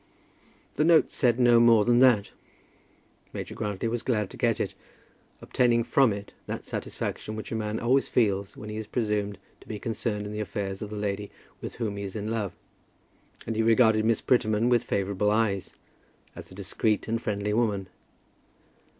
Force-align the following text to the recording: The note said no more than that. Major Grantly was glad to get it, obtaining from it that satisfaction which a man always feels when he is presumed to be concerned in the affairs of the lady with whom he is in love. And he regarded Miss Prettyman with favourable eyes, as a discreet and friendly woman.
The 0.77 0.83
note 0.83 1.11
said 1.11 1.39
no 1.39 1.59
more 1.59 1.85
than 1.85 1.99
that. 1.99 2.31
Major 3.33 3.53
Grantly 3.53 3.87
was 3.87 4.01
glad 4.01 4.31
to 4.31 4.35
get 4.35 4.59
it, 4.59 4.73
obtaining 5.43 5.83
from 5.83 6.11
it 6.11 6.33
that 6.47 6.65
satisfaction 6.65 7.35
which 7.35 7.51
a 7.51 7.55
man 7.55 7.79
always 7.79 8.07
feels 8.07 8.57
when 8.57 8.69
he 8.69 8.77
is 8.77 8.87
presumed 8.87 9.37
to 9.59 9.67
be 9.67 9.77
concerned 9.77 10.25
in 10.25 10.33
the 10.33 10.39
affairs 10.39 10.81
of 10.81 10.89
the 10.89 10.95
lady 10.95 11.29
with 11.61 11.75
whom 11.75 11.97
he 11.97 12.03
is 12.03 12.15
in 12.15 12.31
love. 12.31 12.55
And 13.45 13.55
he 13.55 13.61
regarded 13.61 14.03
Miss 14.03 14.21
Prettyman 14.21 14.69
with 14.69 14.85
favourable 14.85 15.29
eyes, 15.29 15.75
as 16.35 16.49
a 16.51 16.55
discreet 16.55 17.07
and 17.07 17.21
friendly 17.21 17.53
woman. 17.53 17.87